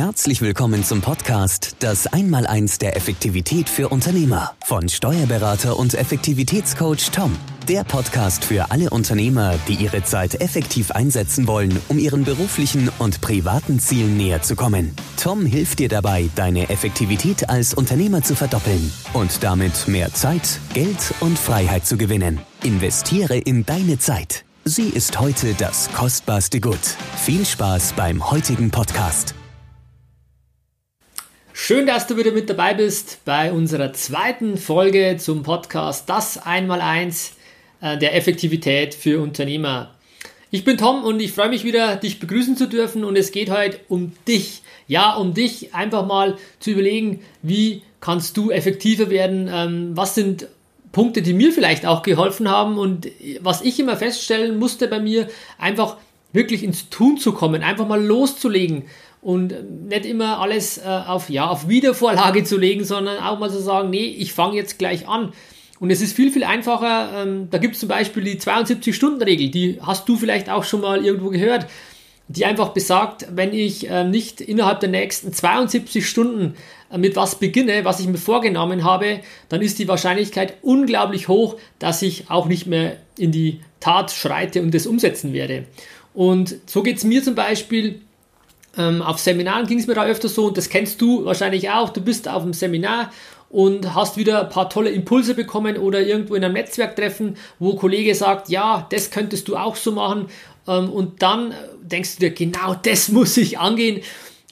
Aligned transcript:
Herzlich 0.00 0.40
willkommen 0.40 0.82
zum 0.82 1.02
Podcast 1.02 1.76
Das 1.80 2.06
Einmaleins 2.06 2.78
der 2.78 2.96
Effektivität 2.96 3.68
für 3.68 3.90
Unternehmer 3.90 4.52
von 4.64 4.88
Steuerberater 4.88 5.78
und 5.78 5.92
Effektivitätscoach 5.92 7.10
Tom. 7.10 7.36
Der 7.68 7.84
Podcast 7.84 8.42
für 8.46 8.70
alle 8.70 8.88
Unternehmer, 8.88 9.56
die 9.68 9.74
ihre 9.74 10.02
Zeit 10.02 10.40
effektiv 10.40 10.90
einsetzen 10.92 11.46
wollen, 11.46 11.78
um 11.88 11.98
ihren 11.98 12.24
beruflichen 12.24 12.90
und 12.98 13.20
privaten 13.20 13.78
Zielen 13.78 14.16
näher 14.16 14.40
zu 14.40 14.56
kommen. 14.56 14.96
Tom 15.22 15.44
hilft 15.44 15.80
dir 15.80 15.90
dabei, 15.90 16.30
deine 16.34 16.70
Effektivität 16.70 17.50
als 17.50 17.74
Unternehmer 17.74 18.22
zu 18.22 18.34
verdoppeln 18.34 18.90
und 19.12 19.44
damit 19.44 19.86
mehr 19.86 20.14
Zeit, 20.14 20.60
Geld 20.72 21.12
und 21.20 21.38
Freiheit 21.38 21.84
zu 21.84 21.98
gewinnen. 21.98 22.40
Investiere 22.62 23.36
in 23.36 23.66
deine 23.66 23.98
Zeit. 23.98 24.46
Sie 24.64 24.88
ist 24.88 25.20
heute 25.20 25.52
das 25.52 25.92
kostbarste 25.92 26.58
Gut. 26.58 26.96
Viel 27.22 27.44
Spaß 27.44 27.92
beim 27.92 28.30
heutigen 28.30 28.70
Podcast. 28.70 29.34
Schön, 31.62 31.86
dass 31.86 32.06
du 32.06 32.16
wieder 32.16 32.32
mit 32.32 32.48
dabei 32.48 32.72
bist 32.72 33.18
bei 33.26 33.52
unserer 33.52 33.92
zweiten 33.92 34.56
Folge 34.56 35.18
zum 35.18 35.42
Podcast 35.42 36.08
Das 36.08 36.38
Einmaleins 36.38 37.34
äh, 37.82 37.98
der 37.98 38.16
Effektivität 38.16 38.94
für 38.94 39.20
Unternehmer. 39.20 39.90
Ich 40.50 40.64
bin 40.64 40.78
Tom 40.78 41.04
und 41.04 41.20
ich 41.20 41.32
freue 41.32 41.50
mich 41.50 41.62
wieder, 41.62 41.96
dich 41.96 42.18
begrüßen 42.18 42.56
zu 42.56 42.66
dürfen 42.66 43.04
und 43.04 43.14
es 43.14 43.30
geht 43.30 43.50
heute 43.50 43.78
um 43.88 44.12
dich. 44.26 44.62
Ja, 44.88 45.14
um 45.14 45.34
dich 45.34 45.74
einfach 45.74 46.06
mal 46.06 46.38
zu 46.60 46.70
überlegen, 46.70 47.20
wie 47.42 47.82
kannst 48.00 48.38
du 48.38 48.50
effektiver 48.50 49.10
werden, 49.10 49.48
ähm, 49.52 49.90
was 49.94 50.14
sind 50.14 50.48
Punkte, 50.92 51.20
die 51.20 51.34
mir 51.34 51.52
vielleicht 51.52 51.84
auch 51.84 52.02
geholfen 52.02 52.48
haben 52.48 52.78
und 52.78 53.06
was 53.40 53.60
ich 53.60 53.78
immer 53.78 53.98
feststellen 53.98 54.58
musste 54.58 54.88
bei 54.88 54.98
mir, 54.98 55.28
einfach 55.58 55.98
wirklich 56.32 56.62
ins 56.62 56.90
Tun 56.90 57.18
zu 57.18 57.32
kommen, 57.32 57.62
einfach 57.62 57.86
mal 57.86 58.02
loszulegen 58.02 58.84
und 59.22 59.88
nicht 59.88 60.06
immer 60.06 60.38
alles 60.38 60.78
äh, 60.78 60.82
auf, 60.84 61.28
ja, 61.28 61.48
auf 61.48 61.68
Wiedervorlage 61.68 62.44
zu 62.44 62.56
legen, 62.56 62.84
sondern 62.84 63.22
auch 63.22 63.38
mal 63.38 63.50
zu 63.50 63.60
sagen, 63.60 63.90
nee, 63.90 64.06
ich 64.06 64.32
fange 64.32 64.56
jetzt 64.56 64.78
gleich 64.78 65.08
an. 65.08 65.32
Und 65.78 65.90
es 65.90 66.02
ist 66.02 66.14
viel, 66.14 66.30
viel 66.30 66.44
einfacher. 66.44 67.22
Ähm, 67.22 67.48
da 67.50 67.58
gibt 67.58 67.74
es 67.74 67.80
zum 67.80 67.88
Beispiel 67.88 68.22
die 68.22 68.38
72-Stunden-Regel, 68.38 69.48
die 69.48 69.78
hast 69.80 70.08
du 70.08 70.16
vielleicht 70.16 70.50
auch 70.50 70.64
schon 70.64 70.82
mal 70.82 71.04
irgendwo 71.04 71.30
gehört, 71.30 71.66
die 72.28 72.44
einfach 72.44 72.68
besagt, 72.68 73.26
wenn 73.34 73.52
ich 73.52 73.90
äh, 73.90 74.04
nicht 74.04 74.40
innerhalb 74.40 74.80
der 74.80 74.88
nächsten 74.88 75.32
72 75.32 76.08
Stunden 76.08 76.54
äh, 76.90 76.96
mit 76.96 77.16
was 77.16 77.38
beginne, 77.38 77.84
was 77.84 77.98
ich 77.98 78.06
mir 78.06 78.18
vorgenommen 78.18 78.84
habe, 78.84 79.20
dann 79.48 79.62
ist 79.62 79.78
die 79.78 79.88
Wahrscheinlichkeit 79.88 80.54
unglaublich 80.62 81.28
hoch, 81.28 81.56
dass 81.78 82.02
ich 82.02 82.30
auch 82.30 82.46
nicht 82.46 82.66
mehr 82.66 82.98
in 83.18 83.32
die 83.32 83.60
Tat 83.80 84.12
schreite 84.12 84.62
und 84.62 84.72
das 84.74 84.86
umsetzen 84.86 85.32
werde. 85.32 85.64
Und 86.14 86.56
so 86.66 86.82
geht 86.82 86.98
es 86.98 87.04
mir 87.04 87.22
zum 87.22 87.34
Beispiel 87.34 88.00
ähm, 88.76 89.02
auf 89.02 89.18
Seminaren 89.18 89.66
ging 89.66 89.78
es 89.78 89.86
mir 89.86 89.94
da 89.94 90.04
öfter 90.04 90.28
so 90.28 90.46
und 90.46 90.56
das 90.56 90.68
kennst 90.68 91.00
du 91.00 91.24
wahrscheinlich 91.24 91.70
auch. 91.70 91.90
Du 91.90 92.00
bist 92.00 92.28
auf 92.28 92.42
einem 92.42 92.52
Seminar 92.52 93.12
und 93.48 93.94
hast 93.94 94.16
wieder 94.16 94.42
ein 94.42 94.48
paar 94.48 94.70
tolle 94.70 94.90
Impulse 94.90 95.34
bekommen 95.34 95.76
oder 95.76 96.00
irgendwo 96.00 96.36
in 96.36 96.44
einem 96.44 96.54
Netzwerktreffen, 96.54 97.36
wo 97.58 97.72
ein 97.72 97.76
Kollege 97.76 98.14
sagt, 98.14 98.48
ja, 98.48 98.86
das 98.90 99.10
könntest 99.10 99.48
du 99.48 99.56
auch 99.56 99.74
so 99.74 99.92
machen. 99.92 100.26
Ähm, 100.68 100.88
und 100.90 101.22
dann 101.22 101.52
denkst 101.82 102.16
du 102.16 102.20
dir, 102.20 102.30
genau 102.30 102.74
das 102.74 103.08
muss 103.08 103.36
ich 103.36 103.58
angehen. 103.58 104.02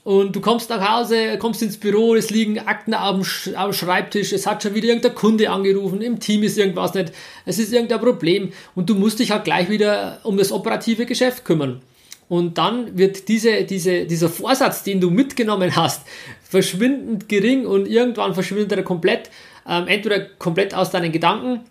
Und 0.08 0.34
du 0.34 0.40
kommst 0.40 0.70
nach 0.70 0.90
Hause, 0.90 1.36
kommst 1.36 1.60
ins 1.60 1.76
Büro, 1.76 2.14
es 2.14 2.30
liegen 2.30 2.58
Akten 2.60 2.94
auf 2.94 3.14
dem, 3.14 3.24
Sch 3.24 3.50
auf 3.54 3.76
Schreibtisch, 3.76 4.32
es 4.32 4.46
hat 4.46 4.62
schon 4.62 4.74
wieder 4.74 4.88
irgendein 4.88 5.14
Kunde 5.14 5.50
angerufen, 5.50 6.00
im 6.00 6.18
Team 6.18 6.42
ist 6.44 6.56
irgendwas 6.56 6.94
nicht, 6.94 7.12
es 7.44 7.58
ist 7.58 7.74
irgendein 7.74 8.00
Problem 8.00 8.54
und 8.74 8.88
du 8.88 8.94
musst 8.94 9.18
dich 9.18 9.32
halt 9.32 9.44
gleich 9.44 9.68
wieder 9.68 10.20
um 10.22 10.38
das 10.38 10.50
operative 10.50 11.04
Geschäft 11.04 11.44
kümmern. 11.44 11.82
Und 12.30 12.56
dann 12.56 12.96
wird 12.96 13.28
diese, 13.28 13.64
diese, 13.64 14.06
dieser 14.06 14.30
Vorsatz, 14.30 14.82
den 14.82 15.02
du 15.02 15.10
mitgenommen 15.10 15.76
hast, 15.76 16.06
verschwindend 16.42 17.28
gering 17.28 17.66
und 17.66 17.86
irgendwann 17.86 18.32
verschwindet 18.32 18.78
er 18.78 18.84
komplett, 18.84 19.28
ähm, 19.68 19.88
entweder 19.88 20.20
komplett 20.20 20.72
aus 20.72 20.90
deinen 20.90 21.12
Gedanken 21.12 21.66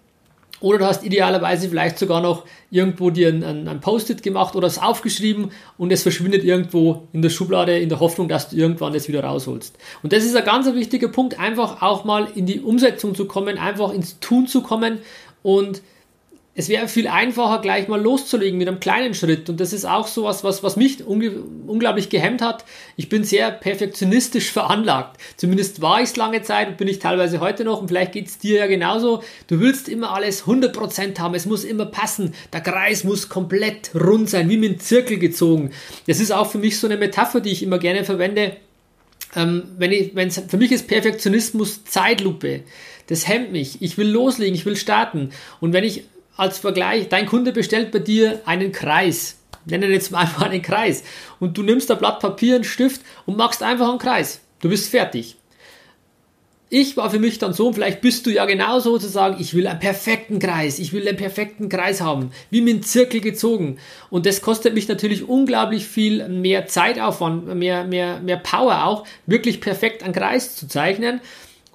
oder 0.59 0.79
du 0.79 0.85
hast 0.85 1.03
idealerweise 1.03 1.69
vielleicht 1.69 1.99
sogar 1.99 2.21
noch 2.21 2.45
irgendwo 2.71 3.09
dir 3.09 3.29
ein, 3.29 3.43
ein, 3.43 3.67
ein 3.67 3.79
Post-it 3.79 4.23
gemacht 4.23 4.55
oder 4.55 4.67
es 4.67 4.79
aufgeschrieben 4.79 5.51
und 5.77 5.91
es 5.91 6.03
verschwindet 6.03 6.43
irgendwo 6.43 7.07
in 7.13 7.21
der 7.21 7.29
Schublade 7.29 7.77
in 7.77 7.89
der 7.89 7.99
Hoffnung, 7.99 8.27
dass 8.27 8.49
du 8.49 8.55
irgendwann 8.55 8.93
das 8.93 9.07
wieder 9.07 9.23
rausholst. 9.23 9.77
Und 10.03 10.13
das 10.13 10.23
ist 10.23 10.35
ein 10.35 10.45
ganz 10.45 10.71
wichtiger 10.73 11.09
Punkt, 11.09 11.39
einfach 11.39 11.81
auch 11.81 12.05
mal 12.05 12.27
in 12.33 12.45
die 12.45 12.59
Umsetzung 12.59 13.15
zu 13.15 13.25
kommen, 13.25 13.57
einfach 13.57 13.93
ins 13.93 14.19
Tun 14.19 14.47
zu 14.47 14.61
kommen 14.61 14.99
und 15.43 15.81
es 16.59 16.69
wäre 16.69 16.87
viel 16.87 17.07
einfacher, 17.07 17.61
gleich 17.61 17.87
mal 17.87 18.01
loszulegen 18.01 18.57
mit 18.57 18.67
einem 18.67 18.79
kleinen 18.79 19.13
Schritt. 19.13 19.47
Und 19.47 19.59
das 19.59 19.73
ist 19.73 19.85
auch 19.85 20.07
so 20.07 20.23
was, 20.23 20.43
was, 20.43 20.75
mich 20.75 21.05
unglaublich 21.05 22.09
gehemmt 22.09 22.41
hat. 22.41 22.65
Ich 22.95 23.09
bin 23.09 23.23
sehr 23.23 23.51
perfektionistisch 23.51 24.51
veranlagt. 24.51 25.21
Zumindest 25.37 25.83
war 25.83 26.01
ich 26.01 26.09
es 26.09 26.15
lange 26.15 26.41
Zeit 26.41 26.67
und 26.67 26.77
bin 26.77 26.87
ich 26.87 26.97
teilweise 26.97 27.41
heute 27.41 27.63
noch. 27.63 27.79
Und 27.79 27.89
vielleicht 27.89 28.13
geht 28.13 28.25
es 28.25 28.39
dir 28.39 28.57
ja 28.57 28.65
genauso. 28.65 29.21
Du 29.45 29.59
willst 29.59 29.87
immer 29.87 30.15
alles 30.15 30.45
100% 30.45 31.19
haben. 31.19 31.35
Es 31.35 31.45
muss 31.45 31.63
immer 31.63 31.85
passen. 31.85 32.33
Der 32.51 32.61
Kreis 32.61 33.03
muss 33.03 33.29
komplett 33.29 33.91
rund 33.93 34.27
sein, 34.27 34.49
wie 34.49 34.57
mit 34.57 34.71
einem 34.71 34.79
Zirkel 34.79 35.19
gezogen. 35.19 35.69
Das 36.07 36.19
ist 36.19 36.31
auch 36.31 36.49
für 36.49 36.57
mich 36.57 36.79
so 36.79 36.87
eine 36.87 36.97
Metapher, 36.97 37.39
die 37.39 37.51
ich 37.51 37.61
immer 37.61 37.77
gerne 37.77 38.03
verwende. 38.03 38.57
Ähm, 39.35 39.61
wenn 39.77 39.91
ich, 39.91 40.15
wenn's, 40.15 40.41
für 40.47 40.57
mich 40.57 40.71
ist 40.71 40.87
Perfektionismus 40.87 41.83
Zeitlupe. 41.83 42.61
Das 43.05 43.27
hemmt 43.27 43.51
mich. 43.51 43.79
Ich 43.83 43.99
will 43.99 44.07
loslegen, 44.09 44.55
ich 44.55 44.65
will 44.65 44.75
starten. 44.75 45.29
Und 45.59 45.71
wenn 45.71 45.83
ich 45.83 46.05
als 46.37 46.59
Vergleich, 46.59 47.09
dein 47.09 47.25
Kunde 47.25 47.51
bestellt 47.51 47.91
bei 47.91 47.99
dir 47.99 48.41
einen 48.45 48.71
Kreis. 48.71 49.39
Nenne 49.65 49.87
jetzt 49.87 50.11
mal 50.11 50.21
einfach 50.21 50.41
einen 50.49 50.61
Kreis. 50.61 51.03
Und 51.39 51.57
du 51.57 51.63
nimmst 51.63 51.91
ein 51.91 51.97
Blatt 51.97 52.19
Papier, 52.19 52.55
einen 52.55 52.63
Stift 52.63 53.01
und 53.25 53.37
machst 53.37 53.63
einfach 53.63 53.89
einen 53.89 53.99
Kreis. 53.99 54.39
Du 54.61 54.69
bist 54.69 54.89
fertig. 54.89 55.35
Ich 56.69 56.97
war 56.97 57.09
für 57.09 57.19
mich 57.19 57.39
dann 57.39 57.53
so, 57.53 57.67
und 57.67 57.75
vielleicht 57.75 58.01
bist 58.01 58.25
du 58.25 58.29
ja 58.29 58.43
genauso 58.45 58.97
zu 58.97 59.07
sagen, 59.07 59.37
ich 59.39 59.53
will 59.53 59.67
einen 59.67 59.79
perfekten 59.79 60.37
Kreis, 60.39 60.79
ich 60.79 60.91
will 60.91 61.07
einen 61.07 61.15
perfekten 61.15 61.69
Kreis 61.69 62.01
haben, 62.01 62.31
wie 62.49 62.59
mit 62.59 62.73
einem 62.73 62.83
Zirkel 62.83 63.21
gezogen. 63.21 63.77
Und 64.09 64.25
das 64.25 64.41
kostet 64.41 64.73
mich 64.73 64.89
natürlich 64.89 65.29
unglaublich 65.29 65.87
viel 65.87 66.27
mehr 66.27 66.67
Zeitaufwand, 66.67 67.55
mehr, 67.55 67.85
mehr, 67.85 68.19
mehr 68.19 68.35
Power 68.35 68.83
auch, 68.83 69.05
wirklich 69.25 69.61
perfekt 69.61 70.03
einen 70.03 70.13
Kreis 70.13 70.57
zu 70.57 70.67
zeichnen. 70.67 71.21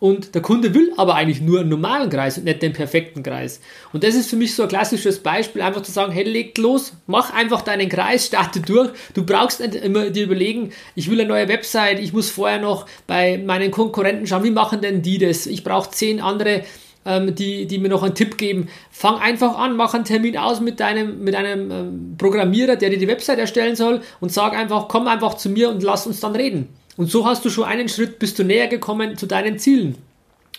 Und 0.03 0.35
der 0.35 0.43
Kunde 0.43 0.75
will 0.75 0.93
aber 0.97 1.15
eigentlich 1.15 1.41
nur 1.41 1.61
einen 1.61 1.69
normalen 1.69 2.11
Kreis 2.11 2.37
und 2.37 2.43
nicht 2.43 2.61
den 2.61 2.73
perfekten 2.73 3.23
Kreis. 3.23 3.61
Und 3.93 4.03
das 4.03 4.17
ist 4.17 4.29
für 4.29 4.35
mich 4.35 4.53
so 4.53 4.65
ein 4.65 4.69
klassisches 4.69 5.21
Beispiel, 5.21 5.63
einfach 5.63 5.85
zu 5.85 5.93
sagen, 5.93 6.11
hey, 6.11 6.25
leg 6.25 6.59
los, 6.59 6.95
mach 7.07 7.33
einfach 7.33 7.63
deinen 7.63 7.89
Kreis, 7.89 8.27
starte 8.27 8.59
durch. 8.59 8.91
Du 9.15 9.25
brauchst 9.25 9.61
nicht 9.61 9.77
immer 9.77 10.11
dir 10.11 10.25
überlegen, 10.25 10.73
ich 10.97 11.09
will 11.09 11.21
eine 11.21 11.29
neue 11.29 11.47
Website, 11.47 12.01
ich 12.01 12.13
muss 12.13 12.31
vorher 12.31 12.59
noch 12.59 12.87
bei 13.07 13.39
meinen 13.39 13.71
Konkurrenten 13.71 14.27
schauen, 14.27 14.43
wie 14.43 14.51
machen 14.51 14.81
denn 14.81 15.03
die 15.03 15.19
das? 15.19 15.47
Ich 15.47 15.63
brauche 15.63 15.93
zehn 15.93 16.21
andere 16.21 16.63
ähm, 17.05 17.35
die, 17.35 17.67
die 17.67 17.79
mir 17.79 17.89
noch 17.89 18.03
einen 18.03 18.15
Tipp 18.15 18.39
geben. 18.39 18.69
Fang 18.91 19.17
einfach 19.21 19.57
an, 19.57 19.77
mach 19.77 19.95
einen 19.95 20.05
Termin 20.05 20.37
aus 20.37 20.61
mit 20.61 20.81
deinem, 20.81 21.23
mit 21.23 21.35
einem 21.35 21.71
ähm, 21.71 22.15
Programmierer, 22.19 22.77
der 22.77 22.91
dir 22.91 22.99
die 22.99 23.09
Website 23.09 23.39
erstellen 23.39 23.77
soll 23.77 24.01
und 24.21 24.33
sag 24.33 24.53
einfach, 24.55 24.89
komm 24.89 25.07
einfach 25.07 25.35
zu 25.35 25.49
mir 25.49 25.69
und 25.69 25.83
lass 25.83 26.07
uns 26.07 26.21
dann 26.21 26.35
reden. 26.35 26.69
Und 26.97 27.11
so 27.11 27.27
hast 27.27 27.45
du 27.45 27.51
schon 27.51 27.65
einen 27.65 27.89
Schritt, 27.89 28.19
bist 28.19 28.39
du 28.39 28.45
näher 28.45 28.69
gekommen 28.69 29.17
zu 29.17 29.27
deinen 29.27 29.59
Zielen. 29.59 29.97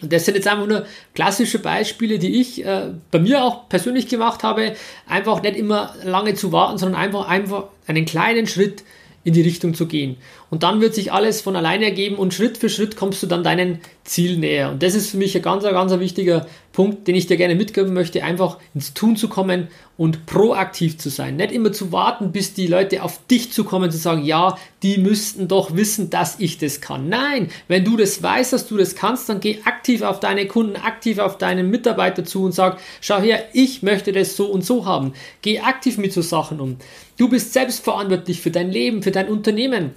Und 0.01 0.11
das 0.11 0.25
sind 0.25 0.35
jetzt 0.35 0.47
einfach 0.47 0.67
nur 0.67 0.85
klassische 1.13 1.59
Beispiele, 1.59 2.19
die 2.19 2.41
ich 2.41 2.65
äh, 2.65 2.89
bei 3.11 3.19
mir 3.19 3.43
auch 3.43 3.69
persönlich 3.69 4.07
gemacht 4.07 4.43
habe. 4.43 4.75
Einfach 5.07 5.41
nicht 5.41 5.55
immer 5.55 5.95
lange 6.03 6.33
zu 6.33 6.51
warten, 6.51 6.77
sondern 6.77 6.99
einfach, 6.99 7.27
einfach 7.27 7.65
einen 7.87 8.05
kleinen 8.05 8.47
Schritt 8.47 8.83
in 9.23 9.33
die 9.33 9.41
Richtung 9.41 9.73
zu 9.73 9.87
gehen. 9.87 10.17
Und 10.53 10.61
dann 10.61 10.81
wird 10.81 10.93
sich 10.93 11.11
alles 11.11 11.41
von 11.41 11.55
alleine 11.55 11.85
ergeben 11.85 12.15
und 12.15 12.31
Schritt 12.31 12.59
für 12.59 12.69
Schritt 12.69 12.95
kommst 12.95 13.23
du 13.23 13.25
dann 13.25 13.43
deinen 13.43 13.79
Ziel 14.03 14.37
näher. 14.37 14.69
Und 14.69 14.83
das 14.83 14.93
ist 14.93 15.09
für 15.09 15.17
mich 15.17 15.35
ein 15.35 15.41
ganz, 15.41 15.63
ganz 15.63 15.91
wichtiger 15.97 16.45
Punkt, 16.73 17.07
den 17.07 17.15
ich 17.15 17.25
dir 17.25 17.37
gerne 17.37 17.55
mitgeben 17.55 17.91
möchte, 17.91 18.23
einfach 18.23 18.59
ins 18.75 18.93
Tun 18.93 19.15
zu 19.15 19.29
kommen 19.29 19.69
und 19.97 20.27
proaktiv 20.27 20.99
zu 20.99 21.09
sein. 21.09 21.37
Nicht 21.37 21.53
immer 21.53 21.71
zu 21.71 21.91
warten, 21.91 22.31
bis 22.31 22.53
die 22.53 22.67
Leute 22.67 23.01
auf 23.01 23.25
dich 23.25 23.51
zu 23.51 23.63
kommen, 23.63 23.89
zu 23.89 23.97
sagen, 23.97 24.23
ja, 24.25 24.55
die 24.83 24.99
müssten 24.99 25.47
doch 25.47 25.75
wissen, 25.75 26.11
dass 26.11 26.39
ich 26.39 26.59
das 26.59 26.81
kann. 26.81 27.09
Nein, 27.09 27.49
wenn 27.67 27.83
du 27.83 27.97
das 27.97 28.21
weißt, 28.21 28.53
dass 28.53 28.67
du 28.67 28.77
das 28.77 28.93
kannst, 28.93 29.29
dann 29.29 29.39
geh 29.39 29.57
aktiv 29.65 30.03
auf 30.03 30.19
deine 30.19 30.45
Kunden, 30.45 30.75
aktiv 30.75 31.17
auf 31.17 31.39
deinen 31.39 31.71
Mitarbeiter 31.71 32.25
zu 32.25 32.43
und 32.43 32.51
sag, 32.51 32.77
schau 33.01 33.19
her, 33.19 33.43
ich 33.53 33.81
möchte 33.81 34.11
das 34.11 34.35
so 34.35 34.45
und 34.45 34.63
so 34.63 34.85
haben. 34.85 35.13
Geh 35.41 35.61
aktiv 35.61 35.97
mit 35.97 36.13
so 36.13 36.21
Sachen 36.21 36.59
um. 36.59 36.77
Du 37.17 37.27
bist 37.27 37.53
selbst 37.53 37.83
verantwortlich 37.83 38.39
für 38.39 38.51
dein 38.51 38.69
Leben, 38.69 39.01
für 39.01 39.09
dein 39.09 39.29
Unternehmen 39.29 39.93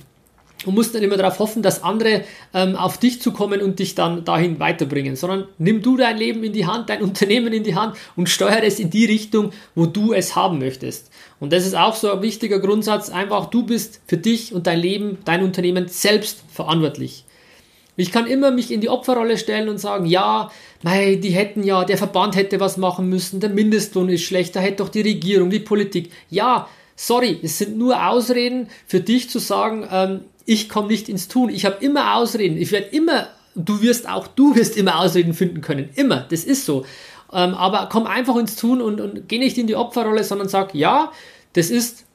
und 0.64 0.74
musst 0.74 0.94
nicht 0.94 1.02
immer 1.02 1.16
darauf 1.16 1.38
hoffen, 1.38 1.62
dass 1.62 1.82
andere 1.82 2.24
ähm, 2.54 2.76
auf 2.76 2.98
dich 2.98 3.20
zukommen 3.20 3.60
und 3.60 3.78
dich 3.78 3.94
dann 3.94 4.24
dahin 4.24 4.58
weiterbringen, 4.58 5.16
sondern 5.16 5.44
nimm 5.58 5.82
du 5.82 5.96
dein 5.96 6.16
Leben 6.16 6.42
in 6.44 6.52
die 6.52 6.66
Hand, 6.66 6.88
dein 6.88 7.02
Unternehmen 7.02 7.52
in 7.52 7.62
die 7.62 7.74
Hand 7.74 7.96
und 8.16 8.28
steuere 8.28 8.64
es 8.64 8.80
in 8.80 8.90
die 8.90 9.04
Richtung, 9.04 9.52
wo 9.74 9.86
du 9.86 10.12
es 10.12 10.34
haben 10.34 10.58
möchtest. 10.58 11.10
Und 11.38 11.52
das 11.52 11.66
ist 11.66 11.76
auch 11.76 11.94
so 11.94 12.10
ein 12.10 12.22
wichtiger 12.22 12.58
Grundsatz, 12.58 13.10
einfach 13.10 13.46
du 13.46 13.64
bist 13.64 14.00
für 14.06 14.16
dich 14.16 14.54
und 14.54 14.66
dein 14.66 14.80
Leben, 14.80 15.18
dein 15.24 15.42
Unternehmen 15.42 15.88
selbst 15.88 16.42
verantwortlich. 16.50 17.24
Ich 17.98 18.12
kann 18.12 18.26
immer 18.26 18.50
mich 18.50 18.70
in 18.70 18.82
die 18.82 18.90
Opferrolle 18.90 19.38
stellen 19.38 19.68
und 19.68 19.78
sagen, 19.78 20.04
ja, 20.04 20.50
mei, 20.82 21.16
die 21.16 21.30
hätten 21.30 21.62
ja, 21.62 21.84
der 21.84 21.96
Verband 21.96 22.36
hätte 22.36 22.60
was 22.60 22.76
machen 22.76 23.08
müssen, 23.08 23.40
der 23.40 23.50
Mindestlohn 23.50 24.10
ist 24.10 24.22
schlecht, 24.22 24.54
da 24.54 24.60
hätte 24.60 24.76
doch 24.76 24.90
die 24.90 25.00
Regierung, 25.00 25.48
die 25.48 25.60
Politik. 25.60 26.10
Ja, 26.28 26.68
sorry, 26.94 27.38
es 27.42 27.58
sind 27.58 27.78
nur 27.78 28.06
Ausreden 28.06 28.68
für 28.86 29.00
dich 29.00 29.30
zu 29.30 29.38
sagen, 29.38 29.88
ähm, 29.90 30.20
ich 30.46 30.68
komme 30.68 30.88
nicht 30.88 31.08
ins 31.08 31.28
Tun. 31.28 31.50
Ich 31.50 31.66
habe 31.66 31.84
immer 31.84 32.14
Ausreden. 32.14 32.56
Ich 32.56 32.72
werde 32.72 32.86
immer, 32.86 33.28
du 33.54 33.82
wirst 33.82 34.08
auch, 34.08 34.26
du 34.28 34.54
wirst 34.54 34.76
immer 34.76 34.98
Ausreden 35.00 35.34
finden 35.34 35.60
können. 35.60 35.90
Immer. 35.94 36.26
Das 36.30 36.44
ist 36.44 36.64
so. 36.64 36.86
Ähm, 37.32 37.54
aber 37.54 37.88
komm 37.90 38.06
einfach 38.06 38.36
ins 38.36 38.56
Tun 38.56 38.80
und, 38.80 39.00
und 39.00 39.28
geh 39.28 39.38
nicht 39.38 39.58
in 39.58 39.66
die 39.66 39.76
Opferrolle, 39.76 40.24
sondern 40.24 40.48
sag, 40.48 40.74
ja, 40.74 41.12
das 41.52 41.70
ist 41.70 42.06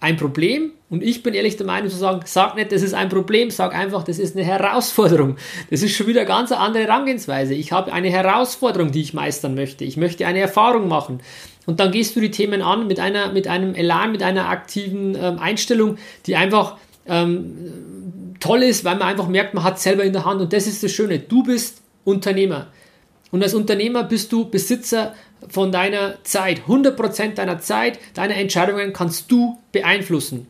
ein 0.00 0.16
Problem 0.16 0.72
und 0.90 1.02
ich 1.02 1.22
bin 1.22 1.34
ehrlich 1.34 1.56
der 1.56 1.66
Meinung 1.66 1.90
zu 1.90 1.96
sagen, 1.96 2.20
sag 2.24 2.54
nicht, 2.54 2.70
das 2.70 2.82
ist 2.82 2.94
ein 2.94 3.08
Problem, 3.08 3.50
sag 3.50 3.74
einfach, 3.74 4.04
das 4.04 4.18
ist 4.18 4.36
eine 4.36 4.44
Herausforderung. 4.44 5.36
Das 5.70 5.82
ist 5.82 5.96
schon 5.96 6.06
wieder 6.06 6.20
eine 6.20 6.28
ganz 6.28 6.52
andere 6.52 6.84
Herangehensweise. 6.84 7.54
Ich 7.54 7.72
habe 7.72 7.92
eine 7.92 8.10
Herausforderung, 8.10 8.92
die 8.92 9.00
ich 9.00 9.14
meistern 9.14 9.54
möchte. 9.54 9.84
Ich 9.84 9.96
möchte 9.96 10.26
eine 10.26 10.40
Erfahrung 10.40 10.86
machen. 10.86 11.20
Und 11.66 11.80
dann 11.80 11.90
gehst 11.90 12.14
du 12.14 12.20
die 12.20 12.30
Themen 12.30 12.62
an 12.62 12.86
mit, 12.86 13.00
einer, 13.00 13.32
mit 13.32 13.48
einem 13.48 13.74
Elan, 13.74 14.12
mit 14.12 14.22
einer 14.22 14.48
aktiven 14.48 15.16
ähm, 15.20 15.38
Einstellung, 15.38 15.96
die 16.26 16.36
einfach 16.36 16.76
ähm, 17.06 18.34
toll 18.40 18.62
ist, 18.62 18.84
weil 18.84 18.96
man 18.96 19.08
einfach 19.08 19.28
merkt, 19.28 19.54
man 19.54 19.64
hat 19.64 19.80
selber 19.80 20.04
in 20.04 20.12
der 20.12 20.24
Hand. 20.24 20.40
Und 20.40 20.52
das 20.52 20.66
ist 20.66 20.82
das 20.82 20.92
Schöne. 20.92 21.18
Du 21.18 21.42
bist 21.42 21.82
Unternehmer. 22.04 22.68
Und 23.30 23.42
als 23.42 23.54
Unternehmer 23.54 24.04
bist 24.04 24.32
du 24.32 24.48
Besitzer 24.48 25.14
von 25.48 25.72
deiner 25.72 26.22
Zeit. 26.24 26.62
100% 26.68 27.34
deiner 27.34 27.58
Zeit, 27.58 27.98
deine 28.14 28.34
Entscheidungen 28.34 28.92
kannst 28.92 29.30
du 29.30 29.58
beeinflussen. 29.72 30.46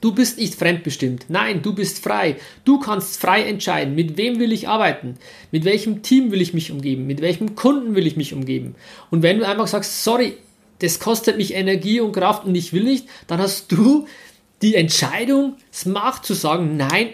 Du 0.00 0.12
bist 0.12 0.38
nicht 0.38 0.54
fremdbestimmt. 0.54 1.26
Nein, 1.28 1.60
du 1.62 1.74
bist 1.74 2.02
frei. 2.02 2.36
Du 2.64 2.78
kannst 2.78 3.20
frei 3.20 3.42
entscheiden, 3.42 3.94
mit 3.94 4.16
wem 4.16 4.38
will 4.38 4.52
ich 4.52 4.68
arbeiten, 4.68 5.16
mit 5.50 5.64
welchem 5.64 6.02
Team 6.02 6.30
will 6.30 6.40
ich 6.40 6.54
mich 6.54 6.70
umgeben, 6.70 7.06
mit 7.06 7.20
welchem 7.20 7.56
Kunden 7.56 7.96
will 7.96 8.06
ich 8.06 8.16
mich 8.16 8.32
umgeben. 8.32 8.76
Und 9.10 9.22
wenn 9.22 9.38
du 9.38 9.46
einfach 9.46 9.66
sagst, 9.66 10.04
sorry, 10.04 10.36
das 10.78 11.00
kostet 11.00 11.36
mich 11.36 11.54
Energie 11.54 12.00
und 12.00 12.12
Kraft 12.12 12.44
und 12.44 12.54
ich 12.54 12.72
will 12.72 12.84
nicht, 12.84 13.08
dann 13.26 13.40
hast 13.40 13.72
du 13.72 14.06
die 14.62 14.74
Entscheidung, 14.74 15.56
smart 15.72 16.24
zu 16.24 16.34
sagen, 16.34 16.76
nein, 16.76 17.10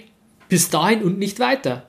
bis 0.49 0.70
dahin 0.70 1.02
und 1.02 1.19
nicht 1.19 1.41
weiter. 1.41 1.87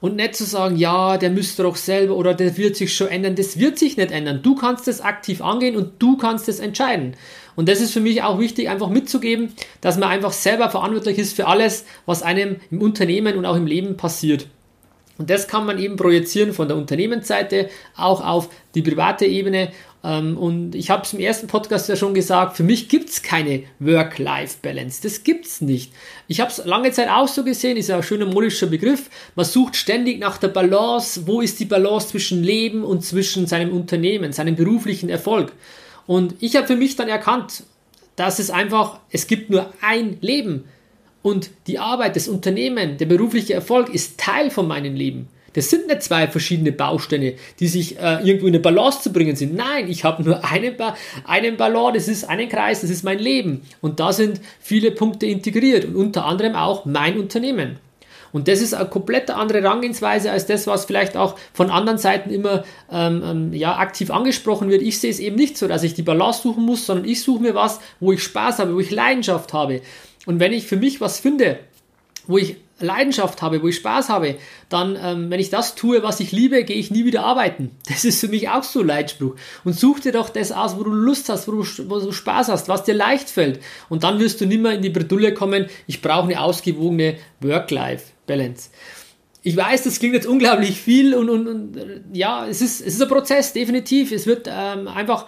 Und 0.00 0.14
nicht 0.14 0.36
zu 0.36 0.44
sagen, 0.44 0.76
ja, 0.76 1.18
der 1.18 1.30
müsste 1.30 1.64
doch 1.64 1.74
selber 1.74 2.14
oder 2.14 2.32
der 2.32 2.56
wird 2.56 2.76
sich 2.76 2.94
schon 2.94 3.08
ändern. 3.08 3.34
Das 3.34 3.58
wird 3.58 3.78
sich 3.78 3.96
nicht 3.96 4.12
ändern. 4.12 4.42
Du 4.42 4.54
kannst 4.54 4.86
es 4.86 5.00
aktiv 5.00 5.42
angehen 5.42 5.76
und 5.76 5.94
du 5.98 6.16
kannst 6.16 6.48
es 6.48 6.60
entscheiden. 6.60 7.16
Und 7.56 7.68
das 7.68 7.80
ist 7.80 7.92
für 7.92 8.00
mich 8.00 8.22
auch 8.22 8.38
wichtig, 8.38 8.68
einfach 8.68 8.88
mitzugeben, 8.88 9.52
dass 9.80 9.98
man 9.98 10.10
einfach 10.10 10.32
selber 10.32 10.70
verantwortlich 10.70 11.18
ist 11.18 11.34
für 11.34 11.48
alles, 11.48 11.84
was 12.06 12.22
einem 12.22 12.56
im 12.70 12.80
Unternehmen 12.80 13.36
und 13.36 13.44
auch 13.44 13.56
im 13.56 13.66
Leben 13.66 13.96
passiert. 13.96 14.46
Und 15.18 15.30
das 15.30 15.48
kann 15.48 15.66
man 15.66 15.80
eben 15.80 15.96
projizieren 15.96 16.52
von 16.52 16.68
der 16.68 16.76
Unternehmensseite 16.76 17.68
auch 17.96 18.24
auf 18.24 18.48
die 18.76 18.82
private 18.82 19.26
Ebene. 19.26 19.72
Ähm, 20.04 20.36
und 20.36 20.74
ich 20.74 20.90
habe 20.90 21.02
es 21.02 21.12
im 21.12 21.20
ersten 21.20 21.48
Podcast 21.48 21.88
ja 21.88 21.96
schon 21.96 22.14
gesagt, 22.14 22.56
für 22.56 22.62
mich 22.62 22.88
gibt 22.88 23.10
es 23.10 23.22
keine 23.22 23.64
Work-Life-Balance. 23.80 25.02
Das 25.02 25.24
gibt 25.24 25.46
es 25.46 25.60
nicht. 25.60 25.92
Ich 26.28 26.40
habe 26.40 26.50
es 26.50 26.64
lange 26.64 26.92
Zeit 26.92 27.08
auch 27.08 27.28
so 27.28 27.44
gesehen, 27.44 27.76
ist 27.76 27.88
ja 27.88 27.96
ein 27.96 28.02
schöner 28.02 28.26
modischer 28.26 28.66
Begriff. 28.66 29.10
Man 29.34 29.44
sucht 29.44 29.76
ständig 29.76 30.20
nach 30.20 30.38
der 30.38 30.48
Balance. 30.48 31.26
Wo 31.26 31.40
ist 31.40 31.58
die 31.58 31.64
Balance 31.64 32.08
zwischen 32.08 32.42
Leben 32.42 32.84
und 32.84 33.04
zwischen 33.04 33.46
seinem 33.46 33.72
Unternehmen, 33.72 34.32
seinem 34.32 34.56
beruflichen 34.56 35.08
Erfolg? 35.08 35.52
Und 36.06 36.34
ich 36.40 36.56
habe 36.56 36.66
für 36.66 36.76
mich 36.76 36.96
dann 36.96 37.08
erkannt, 37.08 37.64
dass 38.16 38.38
es 38.38 38.50
einfach, 38.50 39.00
es 39.10 39.26
gibt 39.26 39.50
nur 39.50 39.72
ein 39.80 40.18
Leben. 40.20 40.64
Und 41.22 41.50
die 41.66 41.78
Arbeit, 41.78 42.16
das 42.16 42.28
Unternehmen, 42.28 42.96
der 42.96 43.06
berufliche 43.06 43.54
Erfolg 43.54 43.92
ist 43.92 44.18
Teil 44.18 44.50
von 44.50 44.66
meinem 44.66 44.94
Leben. 44.94 45.28
Das 45.54 45.70
sind 45.70 45.86
nicht 45.86 46.02
zwei 46.02 46.28
verschiedene 46.28 46.72
Bausteine, 46.72 47.34
die 47.58 47.68
sich 47.68 47.98
äh, 47.98 48.22
irgendwo 48.22 48.46
in 48.46 48.54
eine 48.54 48.60
Balance 48.60 49.02
zu 49.02 49.12
bringen 49.12 49.36
sind. 49.36 49.54
Nein, 49.54 49.88
ich 49.88 50.04
habe 50.04 50.22
nur 50.22 50.44
einen, 50.50 50.76
ba 50.76 50.96
einen 51.24 51.56
Ballon, 51.56 51.94
das 51.94 52.08
ist 52.08 52.28
einen 52.28 52.48
Kreis, 52.48 52.82
das 52.82 52.90
ist 52.90 53.04
mein 53.04 53.18
Leben. 53.18 53.62
Und 53.80 54.00
da 54.00 54.12
sind 54.12 54.40
viele 54.60 54.90
Punkte 54.90 55.26
integriert 55.26 55.84
und 55.84 55.96
unter 55.96 56.24
anderem 56.26 56.54
auch 56.54 56.84
mein 56.84 57.18
Unternehmen. 57.18 57.78
Und 58.32 58.48
das 58.48 58.60
ist 58.60 58.74
eine 58.74 58.88
komplett 58.88 59.30
andere 59.30 59.62
Herangehensweise 59.62 60.30
als 60.30 60.46
das, 60.46 60.66
was 60.66 60.84
vielleicht 60.84 61.16
auch 61.16 61.36
von 61.52 61.70
anderen 61.70 61.98
Seiten 61.98 62.30
immer 62.30 62.64
ähm, 62.92 63.22
ähm, 63.24 63.52
ja, 63.54 63.78
aktiv 63.78 64.10
angesprochen 64.10 64.68
wird. 64.68 64.82
Ich 64.82 65.00
sehe 65.00 65.10
es 65.10 65.18
eben 65.18 65.36
nicht 65.36 65.56
so, 65.56 65.66
dass 65.66 65.82
ich 65.82 65.94
die 65.94 66.02
Balance 66.02 66.42
suchen 66.42 66.64
muss, 66.64 66.86
sondern 66.86 67.08
ich 67.08 67.22
suche 67.22 67.42
mir 67.42 67.54
was, 67.54 67.80
wo 68.00 68.12
ich 68.12 68.22
Spaß 68.22 68.58
habe, 68.58 68.74
wo 68.74 68.80
ich 68.80 68.90
Leidenschaft 68.90 69.52
habe. 69.52 69.80
Und 70.26 70.40
wenn 70.40 70.52
ich 70.52 70.66
für 70.66 70.76
mich 70.76 71.00
was 71.00 71.18
finde, 71.18 71.58
wo 72.26 72.36
ich 72.36 72.56
Leidenschaft 72.80 73.42
habe, 73.42 73.62
wo 73.62 73.68
ich 73.68 73.76
Spaß 73.76 74.08
habe, 74.08 74.36
dann, 74.68 74.96
ähm, 75.02 75.30
wenn 75.30 75.40
ich 75.40 75.50
das 75.50 75.74
tue, 75.74 76.02
was 76.02 76.20
ich 76.20 76.32
liebe, 76.32 76.64
gehe 76.64 76.76
ich 76.76 76.90
nie 76.90 77.04
wieder 77.04 77.24
arbeiten. 77.24 77.70
Das 77.88 78.04
ist 78.04 78.20
für 78.20 78.28
mich 78.28 78.48
auch 78.48 78.62
so 78.62 78.80
ein 78.80 78.86
Leitspruch. 78.86 79.34
Und 79.64 79.72
such 79.72 80.00
dir 80.00 80.12
doch 80.12 80.28
das 80.28 80.52
aus, 80.52 80.78
wo 80.78 80.84
du 80.84 80.90
Lust 80.90 81.28
hast, 81.28 81.48
wo 81.48 81.52
du, 81.52 81.64
wo 81.90 81.98
du 81.98 82.12
Spaß 82.12 82.48
hast, 82.48 82.68
was 82.68 82.84
dir 82.84 82.94
leicht 82.94 83.28
fällt. 83.28 83.60
Und 83.88 84.04
dann 84.04 84.20
wirst 84.20 84.40
du 84.40 84.46
nimmer 84.46 84.72
in 84.72 84.82
die 84.82 84.90
Bredouille 84.90 85.34
kommen, 85.34 85.66
ich 85.86 86.00
brauche 86.00 86.24
eine 86.24 86.40
ausgewogene 86.40 87.16
Work-Life-Balance. 87.40 88.70
Ich 89.42 89.56
weiß, 89.56 89.84
das 89.84 89.98
klingt 89.98 90.14
jetzt 90.14 90.26
unglaublich 90.26 90.80
viel 90.80 91.14
und, 91.14 91.30
und, 91.30 91.48
und 91.48 92.04
ja, 92.12 92.46
es 92.46 92.60
ist, 92.60 92.80
es 92.80 92.94
ist 92.94 93.02
ein 93.02 93.08
Prozess, 93.08 93.52
definitiv. 93.52 94.12
Es 94.12 94.26
wird 94.26 94.48
ähm, 94.52 94.88
einfach 94.88 95.26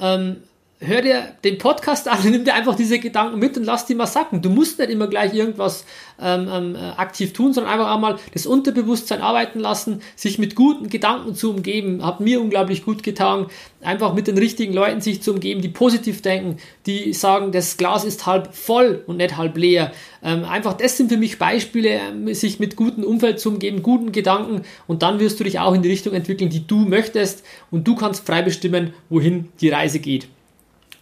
ähm, 0.00 0.38
hör 0.84 1.00
dir 1.00 1.34
den 1.44 1.58
Podcast 1.58 2.08
an, 2.08 2.18
nimm 2.24 2.44
dir 2.44 2.54
einfach 2.54 2.74
diese 2.74 2.98
Gedanken 2.98 3.38
mit 3.38 3.56
und 3.56 3.64
lass 3.64 3.86
die 3.86 3.94
mal 3.94 4.06
sacken. 4.06 4.42
Du 4.42 4.50
musst 4.50 4.78
nicht 4.78 4.90
immer 4.90 5.06
gleich 5.06 5.32
irgendwas 5.34 5.84
ähm, 6.20 6.48
ähm, 6.52 6.76
aktiv 6.96 7.32
tun, 7.32 7.52
sondern 7.52 7.72
einfach 7.72 7.94
einmal 7.94 8.18
das 8.32 8.46
Unterbewusstsein 8.46 9.20
arbeiten 9.20 9.60
lassen, 9.60 10.02
sich 10.16 10.38
mit 10.38 10.54
guten 10.54 10.88
Gedanken 10.88 11.34
zu 11.34 11.50
umgeben. 11.50 12.04
Hat 12.04 12.20
mir 12.20 12.40
unglaublich 12.40 12.84
gut 12.84 13.02
getan, 13.02 13.46
einfach 13.80 14.14
mit 14.14 14.26
den 14.26 14.38
richtigen 14.38 14.72
Leuten 14.72 15.00
sich 15.00 15.22
zu 15.22 15.32
umgeben, 15.32 15.62
die 15.62 15.68
positiv 15.68 16.22
denken, 16.22 16.58
die 16.86 17.12
sagen, 17.12 17.52
das 17.52 17.76
Glas 17.76 18.04
ist 18.04 18.26
halb 18.26 18.54
voll 18.54 19.02
und 19.06 19.18
nicht 19.18 19.36
halb 19.36 19.56
leer. 19.56 19.92
Ähm, 20.22 20.44
einfach 20.44 20.74
das 20.74 20.96
sind 20.96 21.10
für 21.10 21.16
mich 21.16 21.38
Beispiele, 21.38 21.90
ähm, 21.90 22.32
sich 22.34 22.60
mit 22.60 22.76
gutem 22.76 23.04
Umfeld 23.04 23.40
zu 23.40 23.48
umgeben, 23.48 23.82
guten 23.82 24.12
Gedanken 24.12 24.62
und 24.86 25.02
dann 25.02 25.20
wirst 25.20 25.40
du 25.40 25.44
dich 25.44 25.58
auch 25.58 25.74
in 25.74 25.82
die 25.82 25.90
Richtung 25.90 26.12
entwickeln, 26.12 26.50
die 26.50 26.66
du 26.66 26.76
möchtest 26.76 27.44
und 27.70 27.86
du 27.86 27.96
kannst 27.96 28.26
frei 28.26 28.42
bestimmen, 28.42 28.94
wohin 29.08 29.48
die 29.60 29.68
Reise 29.68 29.98
geht. 29.98 30.28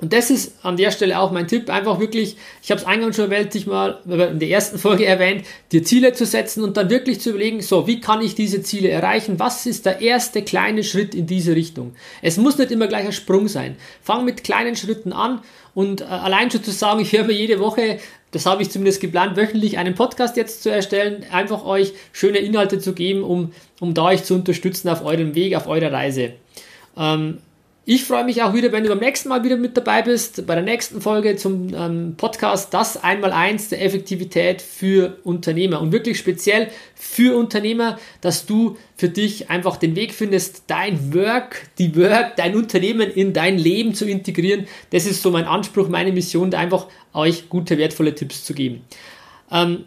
Und 0.00 0.12
das 0.12 0.31
ist 0.31 0.55
an 0.62 0.76
der 0.76 0.91
Stelle 0.91 1.19
auch 1.19 1.31
mein 1.31 1.47
Tipp, 1.47 1.69
einfach 1.69 2.00
wirklich, 2.00 2.37
ich 2.62 2.70
habe 2.70 2.81
es 2.81 2.87
eingangs 2.87 3.17
schon 3.17 3.31
erwähnt, 3.31 3.52
sich 3.52 3.67
mal 3.67 3.99
in 4.06 4.38
der 4.38 4.49
ersten 4.49 4.79
Folge 4.79 5.05
erwähnt, 5.05 5.44
dir 5.73 5.85
Ziele 5.85 6.14
zu 6.14 6.25
setzen 6.25 6.64
und 6.64 6.76
dann 6.76 6.88
wirklich 6.88 7.20
zu 7.20 7.31
überlegen, 7.31 7.61
so, 7.61 7.87
wie 7.87 8.00
kann 8.00 8.23
ich 8.23 8.35
diese 8.35 8.62
Ziele 8.62 8.88
erreichen? 8.88 9.38
Was 9.38 9.67
ist 9.67 9.85
der 9.85 10.00
erste 10.00 10.43
kleine 10.43 10.85
Schritt 10.85 11.14
in 11.14 11.26
diese 11.26 11.55
Richtung? 11.55 11.94
Es 12.23 12.38
muss 12.38 12.56
nicht 12.56 12.70
immer 12.70 12.87
gleich 12.87 13.05
ein 13.05 13.12
Sprung 13.12 13.47
sein. 13.49 13.76
Fang 14.02 14.25
mit 14.25 14.43
kleinen 14.43 14.75
Schritten 14.75 15.12
an 15.12 15.41
und 15.75 16.00
äh, 16.00 16.05
allein 16.05 16.50
schon 16.50 16.64
zu 16.64 16.70
sagen, 16.70 17.00
ich 17.00 17.12
höre 17.12 17.25
mir 17.25 17.35
jede 17.35 17.61
Woche, 17.61 17.99
das 18.31 18.47
habe 18.47 18.62
ich 18.62 18.70
zumindest 18.70 19.00
geplant, 19.00 19.37
wöchentlich 19.37 19.76
einen 19.76 19.94
Podcast 19.94 20.37
jetzt 20.37 20.62
zu 20.62 20.70
erstellen, 20.70 21.26
einfach 21.31 21.64
euch 21.64 21.92
schöne 22.12 22.38
Inhalte 22.38 22.78
zu 22.78 22.95
geben, 22.95 23.23
um, 23.23 23.52
um 23.80 23.92
da 23.92 24.04
euch 24.04 24.25
zu 24.25 24.35
unterstützen 24.35 24.88
auf 24.88 25.04
eurem 25.04 25.35
Weg, 25.35 25.57
auf 25.57 25.66
eurer 25.66 25.92
Reise. 25.92 26.33
Ähm, 26.97 27.38
ich 27.92 28.04
freue 28.04 28.23
mich 28.23 28.40
auch 28.40 28.54
wieder, 28.54 28.70
wenn 28.70 28.85
du 28.85 28.88
beim 28.88 29.00
nächsten 29.00 29.28
Mal 29.30 29.42
wieder 29.42 29.56
mit 29.56 29.76
dabei 29.76 30.02
bist, 30.02 30.47
bei 30.47 30.54
der 30.54 30.62
nächsten 30.62 31.00
Folge 31.00 31.35
zum 31.35 31.75
ähm, 31.75 32.14
Podcast 32.16 32.73
Das 32.73 33.02
Einmaleins 33.02 33.68
der 33.68 33.85
Effektivität 33.85 34.62
für 34.62 35.18
Unternehmer 35.25 35.80
und 35.80 35.90
wirklich 35.90 36.16
speziell 36.16 36.68
für 36.94 37.37
Unternehmer, 37.37 37.99
dass 38.20 38.47
du 38.47 38.76
für 38.94 39.09
dich 39.09 39.50
einfach 39.50 39.76
den 39.76 39.97
Weg 39.97 40.14
findest, 40.14 40.62
dein 40.68 41.12
Work, 41.12 41.62
die 41.78 41.97
Work, 41.97 42.37
dein 42.37 42.54
Unternehmen 42.54 43.11
in 43.11 43.32
dein 43.32 43.59
Leben 43.59 43.92
zu 43.92 44.04
integrieren. 44.04 44.68
Das 44.90 45.04
ist 45.04 45.20
so 45.20 45.32
mein 45.32 45.47
Anspruch, 45.47 45.88
meine 45.88 46.12
Mission, 46.12 46.54
einfach 46.54 46.87
euch 47.12 47.49
gute, 47.49 47.76
wertvolle 47.76 48.14
Tipps 48.14 48.44
zu 48.44 48.54
geben. 48.54 48.82
Ähm, 49.50 49.85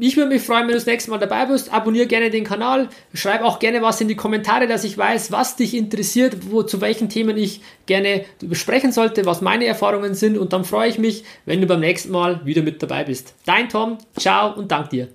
ich 0.00 0.16
würde 0.16 0.30
mich 0.30 0.42
freuen, 0.42 0.62
wenn 0.62 0.68
du 0.68 0.74
das 0.74 0.86
nächste 0.86 1.10
Mal 1.10 1.18
dabei 1.18 1.46
bist. 1.46 1.72
Abonniere 1.72 2.06
gerne 2.06 2.30
den 2.30 2.44
Kanal. 2.44 2.88
Schreib 3.14 3.42
auch 3.42 3.58
gerne 3.58 3.82
was 3.82 4.00
in 4.00 4.08
die 4.08 4.16
Kommentare, 4.16 4.66
dass 4.66 4.84
ich 4.84 4.96
weiß, 4.98 5.32
was 5.32 5.56
dich 5.56 5.74
interessiert, 5.74 6.50
wo, 6.50 6.62
zu 6.62 6.80
welchen 6.80 7.08
Themen 7.08 7.36
ich 7.36 7.62
gerne 7.86 8.24
besprechen 8.40 8.92
sollte, 8.92 9.26
was 9.26 9.40
meine 9.40 9.66
Erfahrungen 9.66 10.14
sind. 10.14 10.36
Und 10.36 10.52
dann 10.52 10.64
freue 10.64 10.88
ich 10.88 10.98
mich, 10.98 11.24
wenn 11.46 11.60
du 11.60 11.66
beim 11.66 11.80
nächsten 11.80 12.10
Mal 12.10 12.44
wieder 12.44 12.62
mit 12.62 12.82
dabei 12.82 13.04
bist. 13.04 13.34
Dein 13.46 13.68
Tom, 13.68 13.98
ciao 14.18 14.52
und 14.54 14.70
dank 14.70 14.90
dir. 14.90 15.08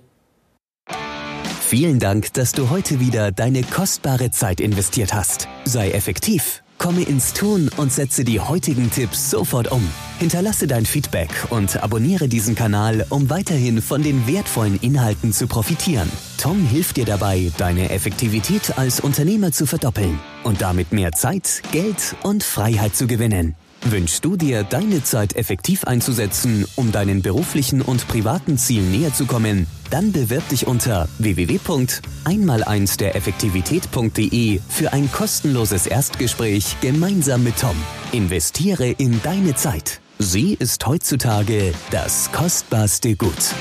Vielen 1.60 1.98
Dank, 1.98 2.32
dass 2.34 2.52
du 2.52 2.70
heute 2.70 3.00
wieder 3.00 3.32
deine 3.32 3.62
kostbare 3.62 4.30
Zeit 4.30 4.60
investiert 4.60 5.14
hast. 5.14 5.48
Sei 5.64 5.90
effektiv 5.90 6.63
Komme 6.78 7.02
ins 7.02 7.32
Tun 7.32 7.70
und 7.76 7.92
setze 7.92 8.24
die 8.24 8.40
heutigen 8.40 8.90
Tipps 8.90 9.30
sofort 9.30 9.70
um. 9.70 9.82
Hinterlasse 10.18 10.66
dein 10.66 10.86
Feedback 10.86 11.30
und 11.50 11.82
abonniere 11.82 12.28
diesen 12.28 12.54
Kanal, 12.54 13.06
um 13.10 13.30
weiterhin 13.30 13.80
von 13.80 14.02
den 14.02 14.26
wertvollen 14.26 14.78
Inhalten 14.80 15.32
zu 15.32 15.46
profitieren. 15.46 16.10
Tom 16.38 16.66
hilft 16.66 16.96
dir 16.96 17.04
dabei, 17.04 17.50
deine 17.58 17.90
Effektivität 17.90 18.76
als 18.76 19.00
Unternehmer 19.00 19.52
zu 19.52 19.66
verdoppeln 19.66 20.18
und 20.42 20.60
damit 20.60 20.92
mehr 20.92 21.12
Zeit, 21.12 21.62
Geld 21.72 22.16
und 22.22 22.42
Freiheit 22.42 22.94
zu 22.94 23.06
gewinnen. 23.06 23.54
Wünschst 23.86 24.24
du 24.24 24.36
dir, 24.36 24.64
deine 24.64 25.02
Zeit 25.02 25.36
effektiv 25.36 25.84
einzusetzen, 25.84 26.64
um 26.74 26.90
deinen 26.90 27.20
beruflichen 27.20 27.82
und 27.82 28.08
privaten 28.08 28.56
Zielen 28.56 28.90
näher 28.90 29.12
zu 29.12 29.26
kommen? 29.26 29.66
Dann 29.90 30.10
bewirb 30.10 30.48
dich 30.48 30.66
unter 30.66 31.06
www.einmal1 31.18 32.96
der 32.96 33.14
Effektivität.de 33.14 34.60
für 34.68 34.92
ein 34.94 35.12
kostenloses 35.12 35.86
Erstgespräch 35.86 36.76
gemeinsam 36.80 37.44
mit 37.44 37.58
Tom. 37.58 37.76
Investiere 38.12 38.88
in 38.88 39.20
deine 39.22 39.54
Zeit. 39.54 40.00
Sie 40.18 40.54
ist 40.54 40.86
heutzutage 40.86 41.74
das 41.90 42.32
kostbarste 42.32 43.16
Gut. 43.16 43.54